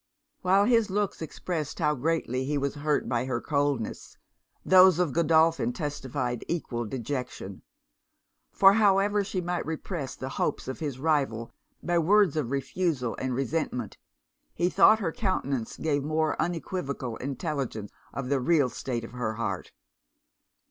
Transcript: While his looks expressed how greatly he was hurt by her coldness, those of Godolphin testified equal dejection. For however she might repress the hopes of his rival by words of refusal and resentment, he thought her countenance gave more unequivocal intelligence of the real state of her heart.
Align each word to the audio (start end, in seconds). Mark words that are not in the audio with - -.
While 0.41 0.65
his 0.65 0.89
looks 0.89 1.21
expressed 1.21 1.77
how 1.77 1.93
greatly 1.93 2.43
he 2.43 2.57
was 2.57 2.73
hurt 2.73 3.07
by 3.07 3.25
her 3.25 3.39
coldness, 3.39 4.17
those 4.65 4.97
of 4.97 5.13
Godolphin 5.13 5.73
testified 5.73 6.43
equal 6.47 6.85
dejection. 6.85 7.61
For 8.51 8.73
however 8.73 9.23
she 9.23 9.41
might 9.41 9.63
repress 9.63 10.15
the 10.15 10.27
hopes 10.41 10.67
of 10.67 10.79
his 10.79 10.97
rival 10.97 11.51
by 11.83 11.99
words 11.99 12.35
of 12.35 12.49
refusal 12.49 13.15
and 13.19 13.35
resentment, 13.35 13.99
he 14.55 14.71
thought 14.71 14.97
her 15.01 15.11
countenance 15.11 15.77
gave 15.77 16.03
more 16.03 16.35
unequivocal 16.41 17.17
intelligence 17.17 17.91
of 18.11 18.29
the 18.29 18.39
real 18.39 18.69
state 18.69 19.03
of 19.03 19.11
her 19.11 19.35
heart. 19.35 19.71